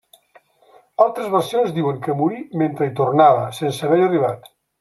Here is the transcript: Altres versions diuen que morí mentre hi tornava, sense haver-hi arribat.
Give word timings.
Altres 1.05 1.29
versions 1.33 1.75
diuen 1.77 2.01
que 2.07 2.17
morí 2.23 2.41
mentre 2.65 2.89
hi 2.91 2.97
tornava, 3.03 3.47
sense 3.63 3.89
haver-hi 3.89 4.09
arribat. 4.11 4.55